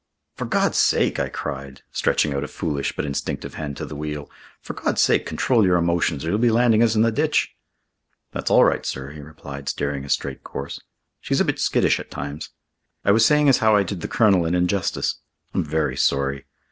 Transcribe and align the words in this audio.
"For 0.33 0.45
God's 0.45 0.79
sake," 0.79 1.19
I 1.19 1.29
cried, 1.29 1.83
stretching 1.91 2.33
out 2.33 2.43
a 2.43 2.47
foolish 2.47 2.95
but 2.95 3.05
instinctive 3.05 3.53
hand 3.53 3.77
to 3.77 3.85
the 3.85 3.95
wheel, 3.95 4.31
"for 4.59 4.73
God's 4.73 4.99
sake, 4.99 5.27
control 5.27 5.63
your 5.63 5.77
emotions, 5.77 6.25
or 6.25 6.29
you'll 6.29 6.39
be 6.39 6.49
landing 6.49 6.81
us 6.81 6.95
in 6.95 7.03
the 7.03 7.11
ditch." 7.11 7.55
"That's 8.31 8.49
all 8.49 8.63
right, 8.65 8.83
sir," 8.83 9.11
he 9.11 9.19
replied, 9.21 9.69
steering 9.69 10.03
a 10.03 10.09
straight 10.09 10.43
course. 10.43 10.81
"She's 11.19 11.39
a 11.39 11.45
bit 11.45 11.59
skittish 11.59 11.99
at 11.99 12.09
times. 12.09 12.49
I 13.05 13.11
was 13.11 13.27
saying 13.27 13.47
as 13.47 13.59
how 13.59 13.75
I 13.75 13.83
did 13.83 14.01
the 14.01 14.07
Colonel 14.07 14.43
an 14.47 14.55
injustice. 14.55 15.19
I'm 15.53 15.63
very 15.63 15.95
sorry. 15.97 16.47